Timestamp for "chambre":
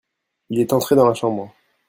1.13-1.53